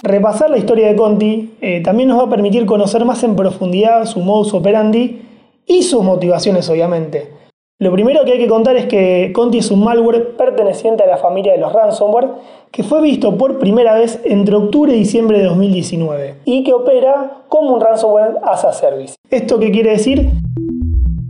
Repasar 0.02 0.50
la 0.50 0.58
historia 0.58 0.88
de 0.88 0.96
Conti 0.96 1.54
eh, 1.60 1.80
también 1.80 2.08
nos 2.08 2.18
va 2.18 2.24
a 2.24 2.30
permitir 2.30 2.66
conocer 2.66 3.04
más 3.04 3.22
en 3.22 3.36
profundidad 3.36 4.04
su 4.06 4.18
modus 4.18 4.52
operandi 4.52 5.22
y 5.64 5.84
sus 5.84 6.02
motivaciones, 6.02 6.68
obviamente. 6.68 7.30
Lo 7.78 7.92
primero 7.92 8.24
que 8.24 8.32
hay 8.32 8.38
que 8.38 8.48
contar 8.48 8.74
es 8.76 8.86
que 8.86 9.30
Conti 9.32 9.58
es 9.58 9.70
un 9.70 9.84
malware 9.84 10.36
perteneciente 10.36 11.04
a 11.04 11.06
la 11.06 11.18
familia 11.18 11.52
de 11.52 11.58
los 11.58 11.72
ransomware 11.72 12.28
que 12.72 12.82
fue 12.82 13.00
visto 13.00 13.36
por 13.38 13.60
primera 13.60 13.94
vez 13.94 14.20
entre 14.24 14.56
octubre 14.56 14.92
y 14.92 14.98
diciembre 14.98 15.38
de 15.38 15.44
2019 15.44 16.34
y 16.46 16.64
que 16.64 16.72
opera 16.72 17.44
como 17.48 17.74
un 17.74 17.80
ransomware 17.80 18.38
as 18.42 18.64
a 18.64 18.72
service. 18.72 19.14
¿Esto 19.30 19.60
quiere 19.70 19.90
decir? 19.90 20.30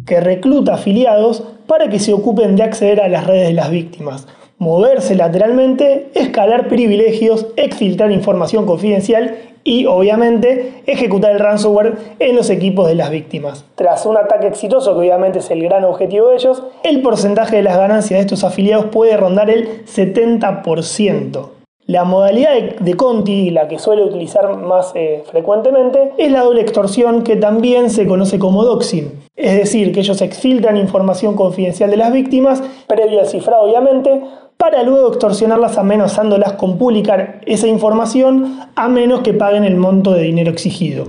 Que 0.07 0.21
recluta 0.21 0.75
afiliados 0.75 1.45
para 1.67 1.91
que 1.91 1.99
se 1.99 2.15
ocupen 2.15 2.57
de 2.57 2.63
acceder 2.63 3.03
a 3.03 3.09
las 3.09 3.27
redes 3.27 3.49
de 3.49 3.55
las 3.55 3.71
víctimas 3.71 4.27
moverse 4.63 5.17
lateralmente, 5.17 6.09
escalar 6.15 6.69
privilegios, 6.69 7.47
exfiltrar 7.57 8.13
información 8.13 8.65
confidencial 8.65 9.37
y, 9.65 9.87
obviamente, 9.87 10.83
ejecutar 10.87 11.33
el 11.33 11.41
ransomware 11.41 11.97
en 12.21 12.37
los 12.37 12.49
equipos 12.49 12.87
de 12.87 12.95
las 12.95 13.11
víctimas. 13.11 13.65
Tras 13.75 14.07
un 14.07 14.17
ataque 14.17 14.47
exitoso, 14.47 14.95
que 14.95 15.01
obviamente 15.01 15.41
es 15.41 15.51
el 15.51 15.63
gran 15.63 15.85
objetivo 15.85 16.29
de 16.29 16.37
ellos, 16.37 16.63
el 16.85 17.03
porcentaje 17.03 17.57
de 17.57 17.63
las 17.63 17.77
ganancias 17.77 18.19
de 18.19 18.21
estos 18.23 18.45
afiliados 18.45 18.87
puede 18.87 19.17
rondar 19.17 19.51
el 19.51 19.85
70%. 19.85 21.49
La 21.87 22.05
modalidad 22.05 22.53
de, 22.79 22.95
Conti, 22.95 23.51
la 23.51 23.67
que 23.67 23.81
suele 23.81 24.05
utilizar 24.05 24.57
más 24.57 24.93
eh, 24.95 25.25
frecuentemente, 25.29 26.13
es 26.17 26.31
la 26.31 26.43
doble 26.43 26.61
extorsión 26.61 27.25
que 27.25 27.35
también 27.35 27.91
se 27.91 28.07
conoce 28.07 28.39
como 28.39 28.65
doxing. 28.65 29.11
Es 29.35 29.57
decir, 29.57 29.93
que 29.93 30.01
ellos 30.01 30.23
exfiltran 30.23 30.77
información 30.77 31.35
confidencial 31.35 31.91
de 31.91 31.97
las 31.97 32.13
víctimas, 32.13 32.63
previo 32.87 33.19
al 33.19 33.27
cifrado 33.27 33.65
obviamente, 33.65 34.23
para 34.63 34.85
luego 34.85 35.09
extorsionarlas 35.09 35.77
amenazándolas 35.77 36.53
con 36.53 36.79
publicar 36.79 37.41
esa 37.47 37.67
información 37.67 38.61
a 38.77 38.89
menos 38.89 39.23
que 39.23 39.35
paguen 39.35 39.65
el 39.65 39.75
monto 39.75 40.13
de 40.13 40.23
dinero 40.23 40.53
exigido. 40.53 41.09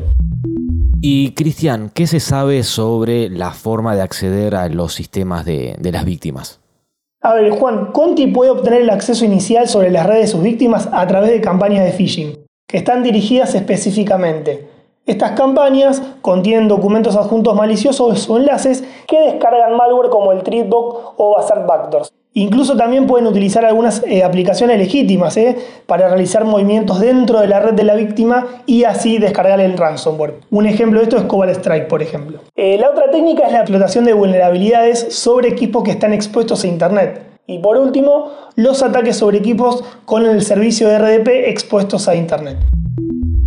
Y 1.01 1.35
Cristian, 1.35 1.91
¿qué 1.93 2.07
se 2.07 2.19
sabe 2.19 2.63
sobre 2.63 3.29
la 3.29 3.51
forma 3.51 3.95
de 3.95 4.01
acceder 4.01 4.55
a 4.55 4.69
los 4.69 4.95
sistemas 4.95 5.45
de, 5.45 5.75
de 5.77 5.91
las 5.91 6.03
víctimas? 6.03 6.61
A 7.21 7.35
ver, 7.35 7.51
Juan, 7.51 7.91
Conti 7.91 8.25
puede 8.25 8.49
obtener 8.49 8.81
el 8.81 8.89
acceso 8.89 9.23
inicial 9.23 9.67
sobre 9.67 9.91
las 9.91 10.07
redes 10.07 10.21
de 10.21 10.31
sus 10.31 10.41
víctimas 10.41 10.89
a 10.91 11.05
través 11.05 11.29
de 11.29 11.39
campañas 11.39 11.85
de 11.85 11.91
phishing, 11.91 12.43
que 12.67 12.77
están 12.77 13.03
dirigidas 13.03 13.53
específicamente. 13.53 14.67
Estas 15.05 15.33
campañas 15.33 16.01
contienen 16.23 16.67
documentos 16.67 17.15
adjuntos 17.15 17.55
maliciosos 17.55 18.27
o 18.27 18.37
enlaces 18.37 18.83
que 19.05 19.21
descargan 19.21 19.77
malware 19.77 20.09
como 20.09 20.31
el 20.31 20.41
Treatbot 20.41 21.13
o 21.17 21.35
Bazar 21.35 21.67
Backdoors. 21.67 22.11
Incluso 22.35 22.75
también 22.75 23.05
pueden 23.05 23.27
utilizar 23.27 23.63
algunas 23.63 24.03
eh, 24.07 24.23
aplicaciones 24.23 24.79
legítimas 24.79 25.37
eh, 25.37 25.55
para 25.85 26.07
realizar 26.07 26.45
movimientos 26.45 26.99
dentro 26.99 27.39
de 27.39 27.47
la 27.47 27.59
red 27.59 27.73
de 27.73 27.83
la 27.83 27.93
víctima 27.93 28.47
y 28.65 28.85
así 28.85 29.19
descargar 29.19 29.59
el 29.59 29.77
ransomware. 29.77 30.35
Un 30.49 30.65
ejemplo 30.65 30.99
de 30.99 31.03
esto 31.03 31.17
es 31.17 31.23
Cobalt 31.23 31.55
Strike, 31.57 31.87
por 31.87 32.01
ejemplo. 32.01 32.39
Eh, 32.55 32.77
la 32.79 32.89
otra 32.89 33.11
técnica 33.11 33.45
es 33.45 33.51
la 33.51 33.59
explotación 33.59 34.05
de 34.05 34.13
vulnerabilidades 34.13 35.13
sobre 35.13 35.49
equipos 35.49 35.83
que 35.83 35.91
están 35.91 36.11
expuestos 36.11 36.63
a 36.63 36.67
Internet. 36.67 37.21
Y 37.45 37.59
por 37.59 37.77
último, 37.77 38.31
los 38.55 38.81
ataques 38.81 39.17
sobre 39.17 39.37
equipos 39.37 39.83
con 40.05 40.25
el 40.25 40.41
servicio 40.41 40.87
de 40.87 40.97
RDP 40.97 41.49
expuestos 41.49 42.07
a 42.07 42.15
Internet. 42.15 42.57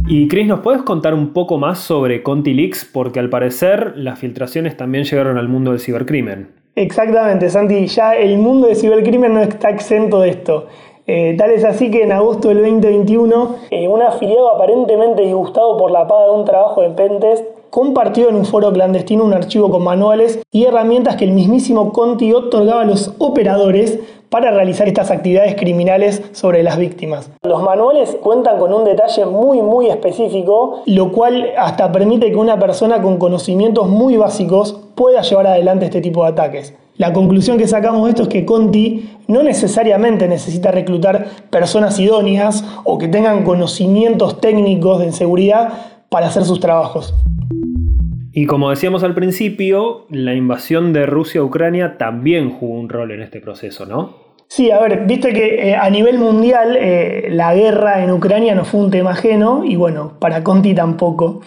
Y 0.07 0.28
Chris, 0.28 0.47
¿nos 0.47 0.61
puedes 0.61 0.83
contar 0.83 1.14
un 1.14 1.33
poco 1.33 1.59
más 1.59 1.81
sobre 1.81 2.23
ContiLeaks? 2.23 2.85
Porque 2.93 3.19
al 3.19 3.31
parecer 3.31 3.95
las 3.97 4.21
filtraciones 4.21 4.76
también 4.76 5.02
llegaron 5.02 5.38
al 5.38 5.49
mundo 5.49 5.73
del 5.73 5.81
cibercrimen. 5.81 6.66
Exactamente, 6.78 7.49
Santi, 7.49 7.87
ya 7.87 8.14
el 8.14 8.37
mundo 8.37 8.66
de 8.66 8.75
cibercrimen 8.75 9.33
no 9.33 9.40
está 9.40 9.71
exento 9.71 10.21
de 10.21 10.28
esto. 10.28 10.66
Eh, 11.06 11.35
tal 11.38 11.50
es 11.52 11.64
así 11.64 11.90
que 11.90 12.02
en 12.02 12.12
agosto 12.12 12.49
del 12.49 12.59
2021, 12.59 13.56
eh, 13.71 13.88
un 13.88 14.02
afiliado 14.02 14.54
aparentemente 14.54 15.23
disgustado 15.23 15.78
por 15.78 15.90
la 15.90 16.06
paga 16.06 16.26
de 16.26 16.33
un 16.33 16.45
trabajo 16.45 16.83
de 16.83 16.90
pentest 16.90 17.47
compartió 17.71 18.28
en 18.28 18.37
un 18.37 18.45
foro 18.45 18.71
clandestino 18.75 19.25
un 19.25 19.33
archivo 19.33 19.71
con 19.71 19.85
manuales 19.85 20.42
y 20.52 20.66
herramientas 20.66 21.16
que 21.16 21.25
el 21.25 21.30
mismísimo 21.30 21.95
Conti 21.95 22.35
otorgaba 22.35 22.83
a 22.83 22.85
los 22.85 23.14
operadores 23.16 23.99
para 24.37 24.50
realizar 24.50 24.87
estas 24.87 25.11
actividades 25.11 25.55
criminales 25.55 26.23
sobre 26.33 26.62
las 26.62 26.76
víctimas. 26.76 27.31
Los 27.43 27.62
manuales 27.62 28.19
cuentan 28.21 28.59
con 28.59 28.71
un 28.71 28.85
detalle 28.85 29.25
muy 29.25 29.62
muy 29.62 29.88
específico, 29.88 30.83
lo 30.85 31.11
cual 31.11 31.52
hasta 31.57 31.90
permite 31.90 32.28
que 32.28 32.37
una 32.37 32.59
persona 32.59 33.00
con 33.00 33.16
conocimientos 33.16 33.88
muy 33.88 34.19
básicos 34.19 34.78
pueda 34.95 35.23
llevar 35.23 35.47
adelante 35.47 35.87
este 35.87 36.02
tipo 36.02 36.23
de 36.23 36.33
ataques. 36.33 36.75
La 36.99 37.14
conclusión 37.14 37.57
que 37.57 37.66
sacamos 37.66 38.05
de 38.05 38.11
esto 38.11 38.25
es 38.25 38.28
que 38.28 38.45
Conti 38.45 39.09
no 39.26 39.43
necesariamente 39.43 40.28
necesita 40.28 40.71
reclutar 40.71 41.28
personas 41.49 41.99
idóneas 41.99 42.62
o 42.85 42.99
que 42.99 43.09
tengan 43.09 43.43
conocimientos 43.43 44.38
técnicos 44.43 45.00
de 45.00 45.12
seguridad 45.12 45.73
para 46.11 46.26
hacer 46.26 46.45
sus 46.45 46.61
trabajos. 46.61 47.14
Y 48.35 48.45
como 48.45 48.69
decíamos 48.69 49.02
al 49.02 49.14
principio, 49.14 50.05
la 50.11 50.35
invasión 50.35 50.93
de 50.93 51.07
Rusia 51.07 51.40
a 51.40 51.45
Ucrania 51.45 51.97
también 51.97 52.50
jugó 52.50 52.75
un 52.75 52.90
rol 52.90 53.12
en 53.12 53.23
este 53.23 53.40
proceso, 53.40 53.87
¿no? 53.87 54.25
Sí, 54.49 54.71
a 54.71 54.79
ver, 54.81 55.07
viste 55.07 55.33
que 55.33 55.71
eh, 55.71 55.76
a 55.76 55.91
nivel 55.91 56.19
mundial 56.19 56.76
eh, 56.79 57.29
la 57.31 57.55
guerra 57.55 58.03
en 58.03 58.12
Ucrania 58.12 58.55
no 58.55 58.65
fue 58.65 58.81
un 58.81 58.91
tema 58.91 59.11
ajeno 59.11 59.65
y 59.65 59.76
bueno, 59.76 60.12
para 60.19 60.45
Conti 60.45 60.75
tampoco. 60.75 61.41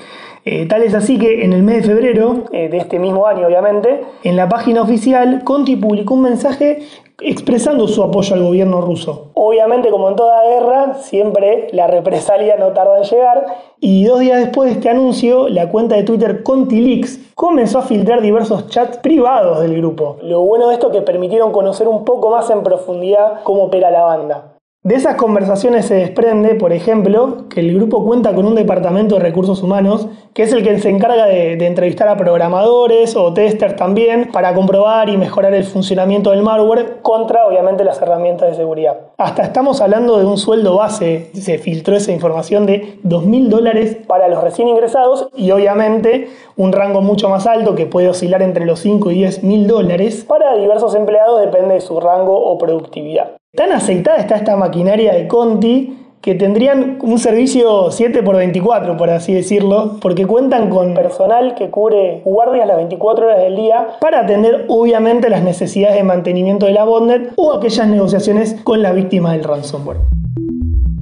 Eh, 0.45 0.65
tal 0.67 0.83
es 0.83 0.93
así 0.93 1.17
que 1.17 1.43
en 1.43 1.53
el 1.53 1.63
mes 1.63 1.77
de 1.77 1.93
febrero 1.93 2.45
de 2.51 2.75
este 2.77 2.99
mismo 2.99 3.25
año, 3.27 3.47
obviamente, 3.47 4.01
en 4.23 4.35
la 4.35 4.49
página 4.49 4.81
oficial, 4.81 5.43
Conti 5.43 5.75
publicó 5.75 6.15
un 6.15 6.23
mensaje 6.23 6.79
expresando 7.21 7.87
su 7.87 8.03
apoyo 8.03 8.35
al 8.35 8.43
gobierno 8.43 8.81
ruso. 8.81 9.31
Obviamente, 9.33 9.89
como 9.89 10.09
en 10.09 10.15
toda 10.15 10.43
guerra, 10.43 10.93
siempre 10.95 11.67
la 11.71 11.87
represalia 11.87 12.57
no 12.57 12.73
tarda 12.73 12.97
en 12.97 13.03
llegar, 13.03 13.45
y 13.79 14.05
dos 14.05 14.19
días 14.19 14.39
después 14.39 14.69
de 14.69 14.75
este 14.75 14.89
anuncio, 14.89 15.49
la 15.49 15.69
cuenta 15.69 15.95
de 15.95 16.03
Twitter 16.03 16.43
ContiLeaks 16.43 17.33
comenzó 17.35 17.79
a 17.79 17.83
filtrar 17.83 18.21
diversos 18.21 18.67
chats 18.67 18.97
privados 18.97 19.61
del 19.61 19.77
grupo. 19.77 20.17
Lo 20.21 20.41
bueno 20.41 20.67
de 20.67 20.73
esto 20.75 20.87
es 20.87 20.93
que 20.93 21.01
permitieron 21.01 21.51
conocer 21.51 21.87
un 21.87 22.05
poco 22.05 22.29
más 22.29 22.49
en 22.49 22.63
profundidad 22.63 23.41
cómo 23.43 23.63
opera 23.63 23.91
la 23.91 24.03
banda. 24.03 24.58
De 24.81 24.95
esas 24.95 25.17
conversaciones 25.17 25.87
se 25.87 25.95
desprende, 25.95 26.55
por 26.55 26.71
ejemplo, 26.71 27.49
que 27.49 27.59
el 27.59 27.75
grupo 27.75 28.05
cuenta 28.05 28.33
con 28.33 28.45
un 28.45 28.55
departamento 28.55 29.15
de 29.15 29.21
recursos 29.21 29.61
humanos, 29.61 30.07
que 30.33 30.43
es 30.43 30.53
el 30.53 30.63
que 30.63 30.79
se 30.79 30.89
encarga 30.89 31.25
de, 31.25 31.67
entrevistar 31.67 32.07
a 32.07 32.15
programadores 32.15 33.17
o 33.17 33.33
testers 33.33 33.75
también, 33.75 34.31
para 34.31 34.53
comprobar 34.53 35.09
y 35.09 35.17
mejorar 35.17 35.53
el 35.53 35.65
funcionamiento 35.65 36.31
del 36.31 36.43
malware 36.43 37.01
contra, 37.01 37.45
obviamente, 37.45 37.83
las 37.83 38.01
herramientas 38.01 38.51
de 38.51 38.55
seguridad. 38.55 38.97
Hasta 39.17 39.43
estamos 39.43 39.81
hablando 39.81 40.17
de 40.17 40.25
un 40.25 40.37
sueldo 40.37 40.77
base, 40.77 41.29
se 41.33 41.57
filtró 41.57 41.97
esa 41.97 42.13
información 42.13 42.65
de 42.65 42.99
2.000 43.03 43.49
dólares 43.49 43.97
para 44.07 44.29
los 44.29 44.41
recién 44.41 44.69
ingresados 44.69 45.27
y 45.35 45.51
obviamente 45.51 46.29
un 46.55 46.71
rango 46.71 47.01
mucho 47.01 47.27
más 47.27 47.47
alto 47.47 47.75
que 47.75 47.85
puede 47.85 48.07
oscilar 48.07 48.41
entre 48.41 48.65
los 48.65 48.79
5 48.79 49.11
y 49.11 49.15
10 49.15 49.43
mil 49.43 49.67
dólares 49.67 50.25
para 50.25 50.55
diversos 50.55 50.95
empleados 50.95 51.41
depende 51.41 51.73
de 51.75 51.81
su 51.81 51.99
rango 51.99 52.37
o 52.37 52.57
productividad. 52.57 53.38
Tan 53.55 53.71
aceitada 53.71 54.17
está 54.17 54.35
esta 54.35 54.55
maquinaria 54.55 55.11
de 55.11 55.27
Conti 55.27 55.97
que 56.21 56.35
tendrían 56.35 56.99
un 57.01 57.17
servicio 57.17 57.89
7 57.89 58.21
por 58.21 58.35
24, 58.35 58.95
por 58.95 59.09
así 59.09 59.33
decirlo, 59.33 59.97
porque 60.01 60.27
cuentan 60.27 60.69
con 60.69 60.93
personal 60.93 61.55
que 61.55 61.71
cubre 61.71 62.21
guardias 62.25 62.67
las 62.67 62.77
24 62.77 63.25
horas 63.25 63.39
del 63.39 63.55
día 63.55 63.97
para 63.99 64.19
atender 64.19 64.65
obviamente 64.67 65.31
las 65.31 65.41
necesidades 65.41 65.95
de 65.95 66.03
mantenimiento 66.03 66.67
de 66.67 66.73
la 66.73 66.83
botnet 66.83 67.33
o 67.37 67.51
aquellas 67.53 67.87
negociaciones 67.87 68.55
con 68.63 68.83
la 68.83 68.91
víctima 68.91 69.31
del 69.31 69.43
ransomware. 69.43 69.97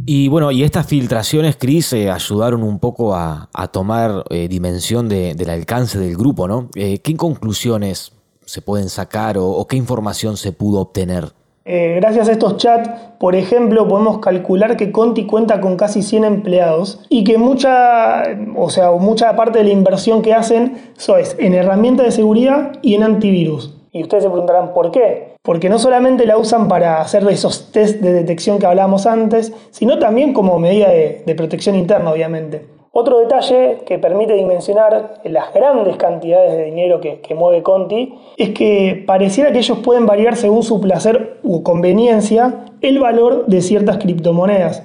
Y 0.05 0.29
bueno, 0.29 0.49
y 0.51 0.63
estas 0.63 0.85
filtraciones, 0.85 1.57
Chris, 1.57 1.91
eh, 1.91 2.09
ayudaron 2.09 2.63
un 2.63 2.79
poco 2.79 3.13
a, 3.13 3.49
tomar 3.73 4.23
eh, 4.29 4.47
dimensión 4.47 5.09
del 5.09 5.49
alcance 5.49 5.99
del 5.99 6.15
grupo, 6.15 6.47
¿no? 6.47 6.69
Eh, 6.75 6.99
¿Qué 6.99 7.13
conclusiones 7.17 8.13
se 8.45 8.61
pueden 8.61 8.87
sacar 8.87 9.35
o, 9.37 9.67
qué 9.67 9.75
información 9.75 10.37
se 10.37 10.53
pudo 10.53 10.79
obtener? 10.79 11.33
Gracias 11.67 12.29
a 12.29 12.31
estos 12.31 12.57
chats, 12.57 12.89
por 13.19 13.35
ejemplo, 13.35 13.87
podemos 13.87 14.19
calcular 14.19 14.77
que 14.77 14.91
Conti 14.91 15.25
cuenta 15.25 15.59
con 15.59 15.75
casi 15.75 16.01
100 16.01 16.23
empleados 16.23 17.05
y 17.09 17.23
que 17.23 17.37
mucha, 17.37 18.23
o 18.55 18.69
sea, 18.69 18.91
mucha 18.91 19.35
parte 19.35 19.59
de 19.59 19.65
la 19.65 19.71
inversión 19.71 20.21
que 20.21 20.33
hacen 20.33 20.77
es 21.19 21.35
en 21.39 21.53
herramientas 21.53 22.05
de 22.05 22.11
seguridad 22.11 22.73
y 22.81 22.95
en 22.95 23.03
antivirus. 23.03 23.73
Y 23.91 24.03
ustedes 24.03 24.23
se 24.23 24.29
preguntarán 24.29 24.73
por 24.73 24.91
qué. 24.91 25.35
Porque 25.41 25.69
no 25.69 25.79
solamente 25.79 26.25
la 26.25 26.37
usan 26.37 26.67
para 26.67 27.01
hacer 27.01 27.27
esos 27.29 27.71
test 27.71 28.01
de 28.01 28.13
detección 28.13 28.59
que 28.59 28.65
hablábamos 28.65 29.07
antes, 29.07 29.53
sino 29.71 29.97
también 29.97 30.33
como 30.33 30.59
medida 30.59 30.89
de, 30.89 31.33
protección 31.35 31.75
interna, 31.75 32.11
obviamente. 32.11 32.65
Otro 32.99 33.19
detalle 33.19 33.83
que 33.85 33.99
permite 33.99 34.33
dimensionar 34.33 35.21
las 35.23 35.53
grandes 35.53 35.97
cantidades 35.97 36.53
de 36.53 36.63
dinero 36.63 36.99
que, 36.99 37.21
mueve 37.35 37.61
Conti 37.61 38.15
es 38.37 38.49
que 38.55 39.03
pareciera 39.05 39.51
que 39.51 39.59
ellos 39.59 39.77
pueden 39.83 40.07
variar 40.07 40.35
según 40.35 40.63
su 40.63 40.81
placer 40.81 41.37
u 41.43 41.61
conveniencia 41.61 42.65
el 42.81 42.97
valor 42.97 43.45
de 43.45 43.61
ciertas 43.61 43.99
criptomonedas. 43.99 44.81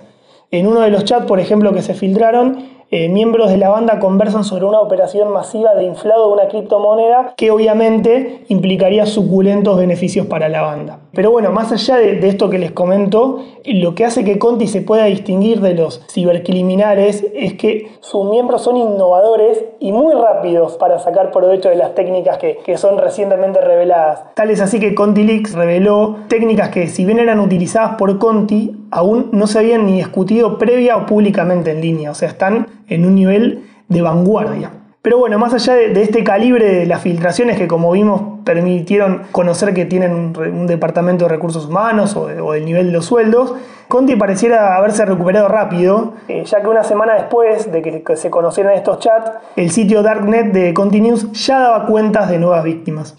En 0.51 0.67
uno 0.67 0.81
de 0.81 0.91
los 0.91 1.07
chats, 1.07 1.25
por 1.25 1.41
ejemplo, 1.41 1.73
que 1.73 1.81
se 1.81 1.95
filtraron, 1.95 2.82
eh, 2.95 3.09
miembros 3.09 3.51
de 3.51 3.57
la 3.57 3.71
banda 3.71 3.99
conversan 3.99 4.45
sobre 4.45 4.67
una 4.67 4.79
operación 4.79 5.33
masiva 5.33 5.75
de 5.75 5.85
inflado 5.85 6.27
de 6.27 6.35
una 6.35 6.49
criptomoneda 6.49 7.33
que 7.39 7.51
obviamente 7.51 8.45
implicaría 8.49 9.07
suculentos 9.07 9.79
beneficios 9.79 10.27
para 10.27 10.51
la 10.51 10.61
banda. 10.61 10.99
Pero 11.15 11.31
bueno, 11.31 11.51
más 11.53 11.73
allá 11.73 11.97
de, 11.97 12.29
esto 12.29 12.51
que 12.51 12.59
les 12.59 12.73
comento, 12.73 13.41
lo 13.65 13.95
que 13.95 14.05
hace 14.05 14.25
que 14.25 14.39
Conti 14.39 14.67
se 14.67 14.83
pueda 14.83 15.05
distinguir 15.05 15.63
de 15.63 15.75
los 15.75 16.03
cibercriminales 16.11 17.25
es 17.35 17.55
que 17.55 17.93
sus 18.01 18.29
miembros 18.29 18.61
son 18.61 18.77
innovadores 18.77 19.65
y 19.81 19.91
muy 19.93 20.13
rápidos 20.15 20.77
para 20.77 20.99
sacar 20.99 21.31
provecho 21.31 21.71
de 21.71 21.77
las 21.77 21.95
técnicas 21.95 22.37
que, 22.37 22.59
que 22.63 22.77
son 22.77 22.99
recientemente 22.99 23.63
reveladas. 23.63 24.35
Tal 24.35 24.51
es 24.51 24.61
así 24.61 24.79
que 24.79 24.95
ContiLeaks 24.95 25.55
reveló 25.55 26.17
técnicas 26.29 26.69
que 26.69 26.89
si 26.89 27.07
bien 27.07 27.21
eran 27.21 27.41
utilizadas 27.41 27.95
por 27.97 28.19
Conti, 28.19 28.77
aún 28.91 29.31
no 29.33 29.47
se 29.47 29.59
habían 29.59 29.87
ni 29.87 29.97
discutido 29.97 30.59
previa 30.59 30.99
o 30.99 31.07
públicamente 31.07 31.71
en 31.71 31.81
línea, 31.81 32.11
o 32.11 32.15
sea, 32.15 32.29
están 32.29 32.67
en 32.89 33.05
un 33.05 33.15
nivel 33.15 33.65
de 33.89 34.03
vanguardia. 34.03 34.71
Pero 35.03 35.19
bueno, 35.19 35.37
más 35.37 35.53
allá 35.53 35.75
de, 35.75 36.01
este 36.01 36.23
calibre 36.23 36.65
de 36.65 36.87
las 36.87 37.03
filtraciones 37.03 37.59
que 37.59 37.67
como 37.67 37.91
vimos 37.91 38.39
permitieron 38.45 39.23
conocer 39.33 39.75
que 39.75 39.85
tienen 39.85 40.13
un, 40.13 40.67
departamento 40.69 41.25
de 41.25 41.29
recursos 41.29 41.67
humanos 41.67 42.15
o, 42.15 42.29
del 42.29 42.65
nivel 42.65 42.87
de 42.87 42.93
los 42.93 43.07
sueldos, 43.07 43.53
Conti 43.89 44.15
pareciera 44.15 44.77
haberse 44.77 45.05
recuperado 45.05 45.49
rápido, 45.49 46.15
eh, 46.29 46.45
ya 46.47 46.63
que 46.63 46.69
una 46.69 46.85
semana 46.85 47.15
después 47.15 47.73
de 47.73 47.83
que, 47.83 48.05
que 48.05 48.17
se 48.17 48.31
conocieran 48.31 48.75
estos 48.75 49.01
chats, 49.01 49.33
el 49.57 49.71
sitio 49.71 50.05
Darknet 50.05 50.53
de 50.53 50.73
Conti 50.73 51.01
News 51.01 51.33
ya 51.33 51.59
daba 51.59 51.87
cuentas 51.87 52.31
de 52.31 52.39
nuevas 52.39 52.63
víctimas. 52.63 53.17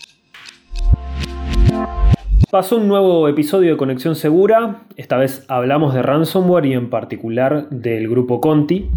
Pasó 2.50 2.78
un 2.78 2.88
nuevo 2.88 3.28
episodio 3.28 3.72
de 3.72 3.78
Conexión 3.78 4.16
Segura, 4.16 4.84
esta 4.96 5.18
vez 5.18 5.44
hablamos 5.50 5.94
de 5.94 6.02
ransomware 6.02 6.68
y 6.68 6.74
en 6.74 6.90
particular 6.90 7.68
del 7.70 8.08
grupo 8.08 8.40
Conti. 8.40 8.90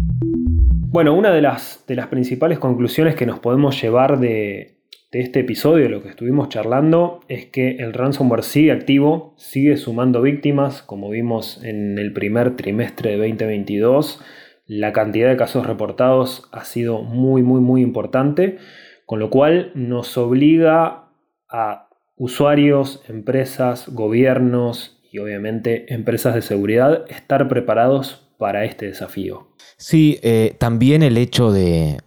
Bueno, 0.89 1.13
una 1.13 1.31
de 1.31 1.41
las, 1.41 1.83
principales 2.09 2.59
conclusiones 2.59 3.15
que 3.15 3.25
nos 3.25 3.39
podemos 3.39 3.79
llevar 3.81 4.19
de, 4.19 4.77
de 5.11 5.19
este 5.19 5.41
episodio, 5.41 5.83
de 5.83 5.89
lo 5.89 6.01
que 6.01 6.07
estuvimos 6.07 6.47
charlando, 6.47 7.19
es 7.27 7.45
que 7.45 7.75
el 7.75 7.91
ransomware 7.91 8.41
sigue 8.41 8.71
activo, 8.71 9.33
sigue 9.37 9.75
sumando 9.75 10.21
víctimas, 10.21 10.81
como 10.81 11.09
vimos 11.09 11.61
en 11.61 11.99
el 11.99 12.13
primer 12.13 12.55
trimestre 12.55 13.11
de 13.11 13.17
2022. 13.17 14.21
La 14.65 14.93
cantidad 14.93 15.27
de 15.27 15.35
casos 15.35 15.67
reportados 15.67 16.47
ha 16.53 16.63
sido 16.63 17.01
muy, 17.01 17.43
muy, 17.43 17.59
muy 17.59 17.81
importante, 17.81 18.57
con 19.05 19.19
lo 19.19 19.29
cual 19.29 19.71
nos 19.75 20.17
obliga 20.17 21.09
a 21.49 21.89
usuarios, 22.15 23.03
empresas, 23.09 23.89
gobiernos 23.89 25.03
y 25.11 25.19
obviamente 25.19 25.93
empresas 25.93 26.33
de 26.33 26.41
seguridad 26.41 27.05
estar 27.09 27.49
preparados 27.49 28.33
para 28.37 28.63
este 28.63 28.87
desafío. 28.87 29.46
Sí, 29.79 30.19
eh, 30.23 30.55
también 30.57 31.03
el 31.03 31.17
hecho 31.17 31.51
de, 31.51 32.01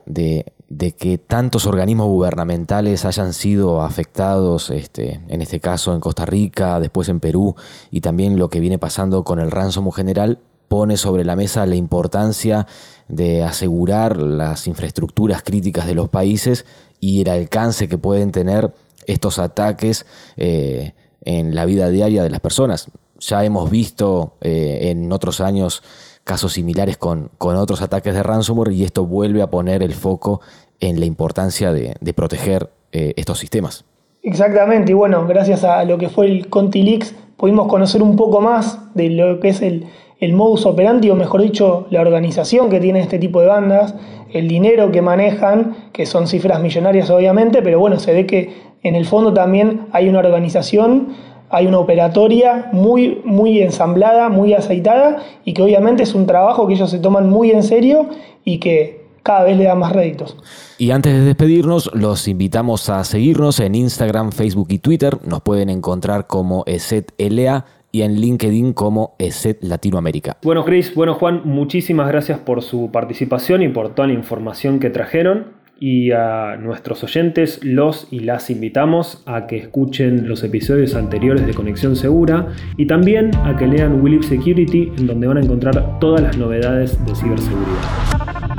que 0.99 1.19
tantos 1.19 1.67
organismos 1.67 2.09
gubernamentales 2.09 3.05
hayan 3.05 3.33
sido 3.33 3.83
afectados, 3.83 4.71
este, 4.71 5.21
en 5.29 5.41
este 5.41 5.61
caso 5.61 5.95
en 5.95 6.01
Costa 6.01 6.27
Rica, 6.27 6.81
después 6.81 7.09
en 7.09 7.21
Perú, 7.21 7.55
y 7.93 8.01
también 8.01 8.41
lo 8.41 8.51
que 8.51 8.59
viene 8.59 8.79
pasando 8.79 9.23
con 9.23 9.39
el 9.39 9.53
ransomware 9.53 9.95
general, 9.95 10.41
pone 10.67 10.97
sobre 10.97 11.25
la 11.25 11.37
mesa 11.37 11.65
la 11.65 11.77
importancia 11.77 12.67
de 13.07 13.45
asegurar 13.45 14.17
las 14.17 14.67
infraestructuras 14.67 15.43
críticas 15.45 15.87
de 15.87 15.95
los 15.95 16.09
países 16.09 16.67
y 16.99 17.23
el 17.23 17.29
alcance 17.29 17.89
que 17.89 17.99
pueden 17.99 18.33
tener 18.33 18.75
estos 19.07 19.39
ataques 19.39 20.07
eh, 20.37 20.95
en 21.23 21.55
la 21.55 21.67
vida 21.67 21.89
diaria 21.89 22.25
de 22.25 22.31
las 22.31 22.41
personas. 22.41 22.89
Ya 23.21 23.45
hemos 23.45 23.71
visto 23.71 24.35
eh, 24.41 24.91
en 24.91 25.13
otros 25.13 25.41
años 25.41 25.83
casos 26.31 26.53
similares 26.53 26.97
con, 26.97 27.29
otros 27.41 27.83
ataques 27.83 28.15
de 28.15 28.23
ransomware 28.23 28.71
y 28.71 28.85
esto 28.85 29.05
vuelve 29.05 29.43
a 29.43 29.51
poner 29.51 29.83
el 29.83 29.95
foco 29.95 30.41
en 30.79 31.01
la 31.01 31.05
importancia 31.05 31.73
de, 31.73 32.13
proteger 32.15 32.71
eh, 32.93 33.15
estos 33.17 33.41
sistemas. 33.41 33.85
Exactamente, 34.23 34.93
y 34.93 34.95
bueno, 34.95 35.27
gracias 35.27 35.65
a 35.65 35.83
lo 35.83 35.99
que 35.99 36.09
fue 36.09 36.27
el 36.27 36.49
ContiLeaks 36.49 37.17
pudimos 37.37 37.67
conocer 37.67 38.01
un 38.01 38.15
poco 38.15 38.41
más 38.41 38.79
de 38.95 39.11
lo 39.11 39.41
que 39.41 39.49
es 39.49 39.61
el, 39.61 39.87
el 40.21 40.33
modus 40.33 40.67
operandi, 40.67 41.11
o 41.11 41.17
mejor 41.17 41.43
dicho, 41.43 41.89
la 41.91 42.01
organización 42.01 42.71
que 42.71 42.79
tiene 42.79 43.01
este 43.01 43.19
tipo 43.19 43.41
de 43.41 43.49
bandas, 43.49 43.97
el 44.33 44.47
dinero 44.47 44.93
que 44.93 45.03
manejan, 45.03 45.89
que 45.93 46.07
son 46.07 46.29
cifras 46.29 46.63
millonarias 46.63 47.11
obviamente, 47.11 47.61
pero 47.61 47.81
bueno, 47.81 47.99
se 47.99 48.13
ve 48.13 48.25
que 48.25 48.55
en 48.85 48.95
el 48.95 49.05
fondo 49.05 49.35
también 49.35 49.89
hay 49.91 50.09
una 50.09 50.21
organización, 50.21 51.09
hay 51.51 51.67
una 51.67 51.79
operatoria 51.79 52.69
muy, 52.73 53.21
muy 53.25 53.61
ensamblada, 53.61 54.29
muy 54.29 54.55
aceitada 54.55 55.19
y 55.45 55.53
que 55.53 55.63
obviamente 55.63 56.05
es 56.05 56.15
un 56.15 56.27
trabajo 56.27 56.67
que 56.67 56.75
ellos 56.75 56.91
se 56.91 56.99
toman 56.99 57.29
muy 57.29 57.51
en 57.51 57.63
serio 57.63 58.09
y 58.45 58.59
que 58.59 59.01
cada 59.23 59.45
vez 59.45 59.57
le 59.57 59.65
da 59.65 59.75
más 59.75 59.93
réditos. 59.93 60.37
Y 60.79 60.93
antes 60.93 61.13
de 61.13 61.21
despedirnos, 61.21 61.91
los 61.93 62.27
invitamos 62.29 62.89
a 62.89 63.05
seguirnos 63.05 63.61
en 63.61 63.75
Instagram, 63.75 64.33
Facebook 64.33 64.69
y 64.71 64.79
Twitter. 64.79 65.19
Nos 65.27 65.43
pueden 65.43 65.69
encontrar 65.69 66.27
como 66.27 66.65
ESETLA 66.67 67.67
y 67.93 68.03
en 68.03 68.21
LinkedIn 68.21 68.73
como 68.73 69.15
ESET 69.19 69.63
Latinoamérica. 69.63 70.37
Bueno, 70.43 70.65
Chris, 70.65 70.95
bueno, 70.95 71.15
Juan, 71.15 71.43
muchísimas 71.45 72.09
gracias 72.09 72.39
por 72.39 72.63
su 72.63 72.91
participación 72.93 73.63
y 73.63 73.69
por 73.69 73.95
toda 73.95 74.09
la 74.09 74.15
información 74.15 74.79
que 74.79 74.91
trajeron 74.91 75.60
y 75.81 76.13
a 76.13 76.57
nuestros 76.57 77.03
oyentes 77.03 77.65
los 77.65 78.07
y 78.11 78.21
las 78.21 78.51
invitamos 78.51 79.23
a 79.27 79.47
que 79.47 79.57
escuchen 79.57 80.29
los 80.29 80.45
episodios 80.45 80.95
anteriores 80.95 81.47
de 81.47 81.55
Conexión 81.55 81.97
Segura 81.97 82.49
y 82.77 82.87
también 82.87 83.35
a 83.45 83.57
que 83.57 83.67
lean 83.67 84.03
Willip 84.03 84.23
Security 84.23 84.93
en 84.99 85.07
donde 85.07 85.27
van 85.27 85.39
a 85.39 85.41
encontrar 85.41 85.99
todas 85.99 86.21
las 86.21 86.37
novedades 86.37 87.05
de 87.05 87.15
ciberseguridad. 87.15 88.50